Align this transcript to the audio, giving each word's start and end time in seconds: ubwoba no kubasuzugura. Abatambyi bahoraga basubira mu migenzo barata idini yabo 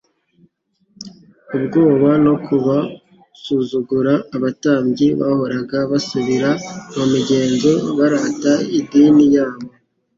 ubwoba 1.55 2.09
no 2.25 2.35
kubasuzugura. 2.45 4.13
Abatambyi 4.35 5.07
bahoraga 5.19 5.77
basubira 5.91 6.49
mu 6.95 7.05
migenzo 7.13 7.71
barata 7.97 8.53
idini 8.79 9.25
yabo 9.35 9.67